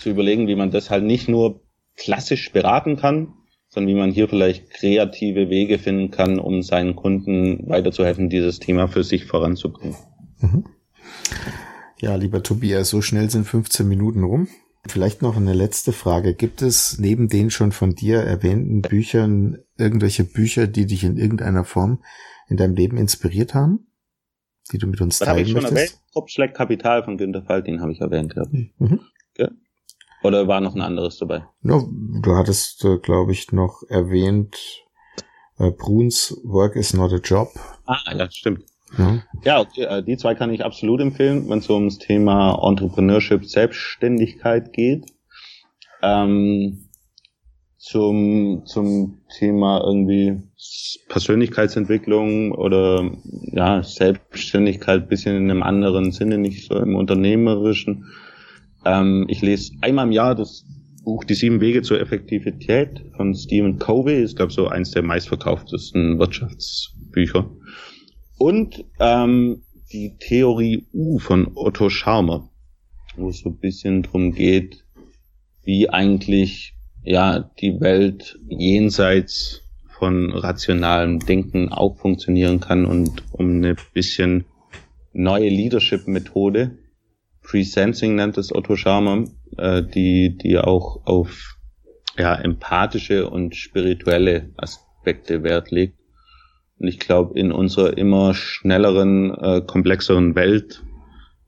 zu 0.00 0.11
überlegen, 0.11 0.47
wie 0.47 0.57
man 0.57 0.71
das 0.71 0.90
halt 0.90 1.04
nicht 1.04 1.28
nur 1.28 1.62
klassisch 1.97 2.52
beraten 2.52 2.97
kann, 2.97 3.35
von 3.71 3.87
wie 3.87 3.95
man 3.95 4.11
hier 4.11 4.28
vielleicht 4.28 4.71
kreative 4.71 5.50
Wege 5.50 5.78
finden 5.78 6.11
kann, 6.11 6.38
um 6.38 6.62
seinen 6.62 6.97
Kunden 6.97 7.68
weiterzuhelfen, 7.68 8.30
dieses 8.30 8.59
Thema 8.61 8.88
für 8.88 9.04
sich 9.04 9.26
voranzubringen. 9.26 9.97
Mhm. 10.40 10.64
Ja, 12.00 12.14
lieber 12.14 12.42
Tobias, 12.42 12.90
so 12.90 13.02
schnell 13.02 13.28
sind 13.28 13.45
15 13.45 13.87
Minuten 13.88 14.23
rum. 14.23 14.49
Vielleicht 14.87 15.21
noch 15.21 15.37
eine 15.37 15.52
letzte 15.52 15.92
Frage. 15.92 16.35
Gibt 16.35 16.62
es 16.62 16.99
neben 16.99 17.28
den 17.28 17.50
schon 17.50 17.73
von 17.73 17.95
dir 17.95 18.21
erwähnten 18.21 18.80
Büchern 18.80 19.59
irgendwelche 19.76 20.25
Bücher, 20.25 20.66
die 20.66 20.87
dich 20.87 21.02
in 21.04 21.18
irgendeiner 21.18 21.64
Form 21.64 22.02
in 22.49 22.57
deinem 22.57 22.75
Leben 22.75 22.97
inspiriert 22.97 23.54
haben? 23.54 23.88
Die 24.73 24.78
du 24.78 24.87
mit 24.87 25.00
uns 25.00 25.18
teilen 25.18 25.37
möchtest? 25.37 25.57
Habe 25.57 25.64
ich 25.64 25.68
schon 25.68 25.76
erwähnt? 25.76 25.99
Kopfschläg 26.14 26.54
Kapital 26.54 27.02
von 27.02 27.18
Günter 27.18 27.42
Faltin 27.42 27.80
habe 27.80 27.92
ich 27.92 28.00
erwähnt. 28.00 28.35
Ja. 28.37 28.45
Mhm. 28.78 29.00
Okay. 29.35 29.50
Oder 30.22 30.48
war 30.48 30.60
noch 30.60 30.75
ein 30.75 30.80
anderes 30.80 31.18
dabei? 31.18 31.44
Ja, 31.62 31.82
du 32.22 32.34
hattest, 32.34 32.84
äh, 32.84 32.98
glaube 32.98 33.32
ich, 33.32 33.52
noch 33.52 33.82
erwähnt, 33.88 34.56
äh, 35.58 35.70
Bruns 35.70 36.40
Work 36.44 36.76
is 36.76 36.94
not 36.94 37.12
a 37.12 37.16
job. 37.22 37.48
Ah, 37.87 37.98
ja, 38.16 38.30
stimmt. 38.30 38.64
Ja, 38.96 39.22
ja 39.44 39.60
okay, 39.60 39.82
äh, 39.82 40.02
die 40.02 40.16
zwei 40.16 40.34
kann 40.34 40.52
ich 40.52 40.64
absolut 40.64 41.00
empfehlen, 41.00 41.48
wenn 41.48 41.58
es 41.58 41.70
ums 41.70 41.98
Thema 41.98 42.58
Entrepreneurship, 42.62 43.44
Selbstständigkeit 43.44 44.72
geht. 44.72 45.06
Ähm, 46.02 46.88
zum, 47.78 48.66
zum 48.66 49.22
Thema 49.38 49.82
irgendwie 49.84 50.42
Persönlichkeitsentwicklung 51.08 52.52
oder 52.52 53.10
ja, 53.52 53.82
Selbstständigkeit 53.82 55.08
bisschen 55.08 55.37
in 55.37 55.50
einem 55.50 55.62
anderen 55.62 56.12
Sinne, 56.12 56.38
nicht 56.38 56.66
so 56.66 56.76
im 56.76 56.96
unternehmerischen 56.96 58.06
ähm, 58.88 59.26
ich 59.28 59.42
lese 59.42 59.73
einmal 59.83 60.07
im 60.07 60.12
Jahr 60.12 60.35
das 60.35 60.64
Buch 61.04 61.25
Die 61.25 61.35
sieben 61.35 61.61
Wege 61.61 61.83
zur 61.83 62.00
Effektivität 62.00 63.02
von 63.16 63.35
Stephen 63.35 63.78
Covey. 63.78 64.23
Ist, 64.23 64.37
glaube 64.37 64.52
so 64.52 64.68
eins 64.68 64.90
der 64.92 65.02
meistverkauftesten 65.02 66.18
Wirtschaftsbücher. 66.18 67.50
Und 68.38 68.85
ähm, 68.99 69.62
die 69.92 70.16
Theorie 70.18 70.87
U 70.92 71.18
von 71.18 71.52
Otto 71.54 71.90
Scharmer, 71.90 72.49
wo 73.16 73.30
es 73.30 73.40
so 73.40 73.50
ein 73.50 73.59
bisschen 73.59 74.02
drum 74.02 74.33
geht, 74.33 74.85
wie 75.64 75.88
eigentlich 75.90 76.75
ja 77.02 77.50
die 77.61 77.80
Welt 77.80 78.38
jenseits 78.49 79.62
von 79.99 80.33
rationalem 80.33 81.18
Denken 81.21 81.71
auch 81.71 81.99
funktionieren 81.99 82.61
kann 82.61 82.87
und 82.87 83.23
um 83.33 83.57
eine 83.57 83.76
bisschen 83.92 84.45
neue 85.12 85.49
Leadership-Methode, 85.49 86.78
Presensing 87.49 88.14
nennt 88.14 88.37
es 88.37 88.55
Otto 88.55 88.76
Scharmer, 88.76 89.25
äh, 89.57 89.83
die, 89.83 90.37
die 90.37 90.59
auch 90.59 91.07
auf 91.07 91.57
ja, 92.19 92.35
empathische 92.35 93.28
und 93.31 93.57
spirituelle 93.57 94.50
Aspekte 94.57 95.43
Wert 95.43 95.71
legt. 95.71 95.99
Und 96.78 96.88
ich 96.88 96.99
glaube, 96.99 97.38
in 97.38 97.50
unserer 97.50 97.97
immer 97.97 98.35
schnelleren, 98.35 99.35
äh, 99.35 99.62
komplexeren 99.67 100.35
Welt 100.35 100.83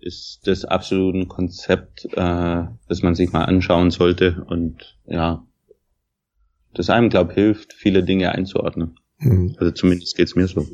ist 0.00 0.46
das 0.46 0.64
absolut 0.64 1.14
ein 1.14 1.28
Konzept, 1.28 2.06
äh, 2.12 2.64
das 2.88 3.02
man 3.02 3.14
sich 3.14 3.32
mal 3.32 3.44
anschauen 3.44 3.90
sollte 3.90 4.44
und 4.48 4.96
ja, 5.06 5.46
das 6.72 6.88
einem, 6.88 7.10
glaube 7.10 7.34
hilft, 7.34 7.74
viele 7.74 8.02
Dinge 8.04 8.32
einzuordnen. 8.32 8.99
Hm. 9.20 9.54
Also 9.58 9.72
zumindest 9.72 10.16
geht's 10.16 10.34
mir 10.34 10.48
so. 10.48 10.66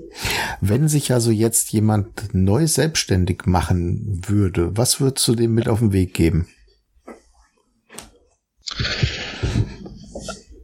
Wenn 0.60 0.88
sich 0.88 1.12
also 1.12 1.30
jetzt 1.30 1.72
jemand 1.72 2.32
neu 2.32 2.66
selbstständig 2.66 3.46
machen 3.46 4.22
würde, 4.26 4.76
was 4.76 5.00
würdest 5.00 5.26
du 5.28 5.34
dem 5.34 5.54
mit 5.54 5.68
auf 5.68 5.80
den 5.80 5.92
Weg 5.92 6.14
geben? 6.14 6.46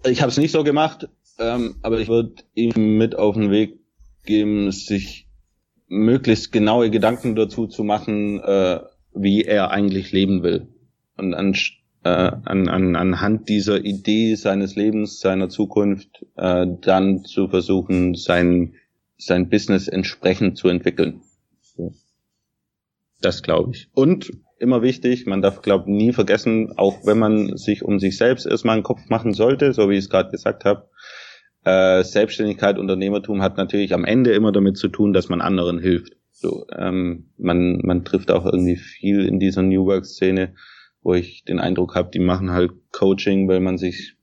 Ich 0.05 0.21
habe 0.21 0.31
es 0.31 0.39
nicht 0.39 0.53
so 0.53 0.65
gemacht, 0.65 1.09
ähm, 1.39 1.77
aber 1.83 2.01
ich 2.01 2.09
würde 2.09 2.43
ihm 2.55 2.99
mit 2.99 3.17
auf 3.17 3.35
den 3.35 3.51
Weg 3.51 3.81
geben, 4.25 4.71
sich 4.71 5.29
möglichst 5.89 6.53
genaue 6.53 6.91
Gedanken 6.91 7.35
dazu 7.35 7.67
zu 7.67 7.85
machen, 7.85 8.41
äh, 8.41 8.81
wie 9.15 9.43
er 9.43 9.71
eigentlich 9.71 10.13
leben 10.13 10.43
will. 10.43 10.69
Und 11.17 11.35
anstatt 11.35 11.82
äh, 12.05 12.09
an, 12.09 12.69
an, 12.69 12.97
anhand 12.97 13.49
dieser 13.49 13.85
Idee 13.85 14.35
seines 14.35 14.77
Lebens, 14.77 15.21
seiner 15.21 15.49
Zukunft, 15.49 16.25
äh, 16.37 16.67
dann 16.81 17.25
zu 17.25 17.49
versuchen, 17.49 18.15
sein, 18.15 18.75
sein 19.17 19.49
Business 19.49 19.89
entsprechend 19.89 20.59
zu 20.59 20.69
entwickeln. 20.69 21.23
Das 23.21 23.43
glaube 23.43 23.71
ich. 23.73 23.89
Und 23.95 24.33
immer 24.59 24.83
wichtig, 24.83 25.27
man 25.27 25.43
darf, 25.43 25.63
glaube 25.63 25.91
nie 25.91 26.13
vergessen, 26.13 26.73
auch 26.77 27.07
wenn 27.07 27.19
man 27.19 27.57
sich 27.57 27.85
um 27.85 28.01
sich 28.01 28.17
selbst 28.17 28.47
erstmal 28.47 28.75
einen 28.75 28.83
Kopf 28.83 29.09
machen 29.09 29.33
sollte, 29.33 29.73
so 29.73 29.89
wie 29.89 29.95
ich 29.95 30.05
es 30.05 30.11
gerade 30.11 30.31
gesagt 30.31 30.65
habe, 30.65 30.89
äh, 31.65 32.03
Selbstständigkeit, 32.03 32.79
Unternehmertum 32.79 33.43
hat 33.43 33.57
natürlich 33.57 33.95
am 33.95 34.05
Ende 34.05 34.33
immer 34.33 34.51
damit 34.51 34.77
zu 34.77 34.89
tun, 34.89 35.13
dass 35.13 35.29
man 35.29 35.41
anderen 35.41 35.79
hilft. 35.79 36.15
So, 36.33 36.67
ähm, 36.77 37.31
man, 37.39 37.79
man 37.85 38.05
trifft 38.05 38.33
auch 38.33 38.45
irgendwie 38.45 38.77
viel 38.77 39.25
in 39.27 39.39
dieser 39.39 39.63
New 39.63 39.87
Work-Szene 39.87 40.55
wo 41.03 41.15
ich 41.15 41.45
den 41.45 41.59
Eindruck 41.59 41.95
habe, 41.95 42.11
die 42.11 42.19
machen 42.19 42.51
halt 42.51 42.73
Coaching, 42.93 43.49
weil 43.49 43.61
man 43.61 43.79
sich 43.79 44.17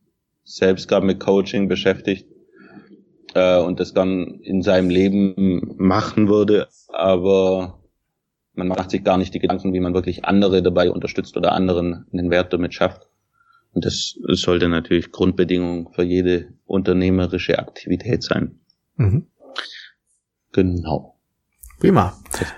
selbst 0.43 0.87
gerade 0.87 1.05
mit 1.05 1.19
Coaching 1.19 1.67
beschäftigt 1.67 2.27
äh, 3.33 3.59
und 3.59 3.79
das 3.79 3.93
dann 3.93 4.39
in 4.41 4.61
seinem 4.61 4.89
Leben 4.89 5.75
machen 5.77 6.27
würde, 6.27 6.67
aber 6.87 7.79
man 8.53 8.67
macht 8.67 8.91
sich 8.91 9.03
gar 9.03 9.17
nicht 9.17 9.33
die 9.33 9.39
Gedanken, 9.39 9.73
wie 9.73 9.79
man 9.79 9.93
wirklich 9.93 10.25
andere 10.25 10.61
dabei 10.61 10.91
unterstützt 10.91 11.37
oder 11.37 11.53
anderen 11.53 12.05
einen 12.11 12.29
Wert 12.29 12.51
damit 12.51 12.73
schafft. 12.73 13.07
Und 13.71 13.85
das 13.85 14.15
sollte 14.29 14.67
natürlich 14.67 15.11
Grundbedingung 15.11 15.93
für 15.93 16.03
jede 16.03 16.53
unternehmerische 16.65 17.59
Aktivität 17.59 18.23
sein. 18.23 18.59
Mhm. 18.95 19.27
Genau. 20.51 21.15
Prima. 21.79 22.17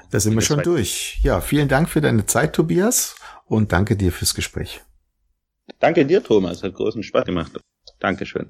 Da 0.10 0.20
sind 0.20 0.34
wir 0.34 0.42
schon 0.42 0.64
durch. 0.64 1.20
Ja, 1.22 1.42
vielen 1.42 1.68
Dank 1.68 1.90
für 1.90 2.02
deine 2.02 2.26
Zeit, 2.26 2.54
Tobias 2.54 3.16
und 3.52 3.74
danke 3.74 3.98
dir 3.98 4.14
fürs 4.14 4.34
Gespräch. 4.34 4.82
Danke 5.80 6.06
dir, 6.06 6.24
Thomas. 6.24 6.64
Hat 6.64 6.74
großen 6.74 7.04
Spaß 7.04 7.26
gemacht. 7.26 7.52
Dankeschön. 8.00 8.50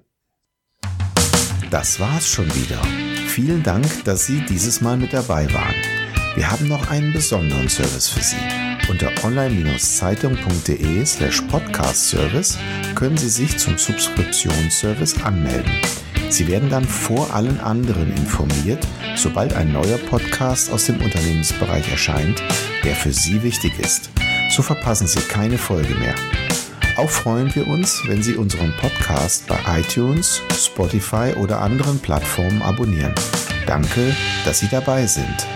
Das 1.71 1.99
war's 1.99 2.27
schon 2.27 2.47
wieder. 2.53 2.79
Vielen 3.27 3.63
Dank, 3.63 3.85
dass 4.03 4.27
Sie 4.27 4.41
dieses 4.47 4.79
Mal 4.81 4.97
mit 4.97 5.11
dabei 5.13 5.51
waren. 5.53 5.75
Wir 6.35 6.51
haben 6.51 6.67
noch 6.67 6.91
einen 6.91 7.13
besonderen 7.13 7.67
Service 7.67 8.09
für 8.09 8.21
Sie. 8.21 8.89
Unter 8.89 9.11
online-zeitung.de 9.23 11.05
slash 11.05 11.41
podcast-service 11.43 12.59
können 12.93 13.17
Sie 13.17 13.29
sich 13.29 13.57
zum 13.57 13.77
Subskriptionsservice 13.77 15.23
anmelden. 15.23 15.71
Sie 16.29 16.47
werden 16.47 16.69
dann 16.69 16.85
vor 16.85 17.33
allen 17.33 17.59
anderen 17.59 18.11
informiert, 18.11 18.85
sobald 19.15 19.53
ein 19.53 19.71
neuer 19.71 19.97
Podcast 19.97 20.71
aus 20.71 20.85
dem 20.85 21.01
Unternehmensbereich 21.01 21.89
erscheint, 21.89 22.41
der 22.83 22.95
für 22.95 23.11
Sie 23.11 23.41
wichtig 23.41 23.79
ist 23.79 24.11
so 24.51 24.61
verpassen 24.61 25.07
Sie 25.07 25.21
keine 25.21 25.57
Folge 25.57 25.95
mehr. 25.95 26.13
Auch 26.97 27.09
freuen 27.09 27.53
wir 27.55 27.67
uns, 27.67 28.01
wenn 28.07 28.21
Sie 28.21 28.35
unseren 28.35 28.73
Podcast 28.77 29.47
bei 29.47 29.57
iTunes, 29.79 30.41
Spotify 30.53 31.33
oder 31.39 31.61
anderen 31.61 31.99
Plattformen 31.99 32.61
abonnieren. 32.61 33.15
Danke, 33.65 34.15
dass 34.43 34.59
Sie 34.59 34.67
dabei 34.67 35.07
sind. 35.07 35.47